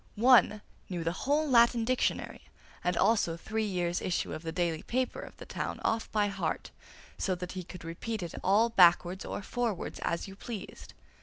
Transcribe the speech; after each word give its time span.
One 0.15 0.63
knew 0.89 1.03
the 1.03 1.11
whole 1.11 1.47
Latin 1.47 1.85
dictionary 1.85 2.45
and 2.83 2.97
also 2.97 3.37
three 3.37 3.65
years' 3.67 4.01
issue 4.01 4.33
of 4.33 4.41
the 4.41 4.51
daily 4.51 4.81
paper 4.81 5.19
of 5.19 5.37
the 5.37 5.45
town 5.45 5.79
off 5.85 6.11
by 6.11 6.25
heart, 6.27 6.71
so 7.19 7.35
that 7.35 7.51
he 7.51 7.63
could 7.63 7.83
repeat 7.83 8.23
it 8.23 8.33
all 8.43 8.69
backwards 8.69 9.25
or 9.25 9.43
forwards 9.43 9.99
as 9.99 10.27
you 10.27 10.35
pleased. 10.35 10.95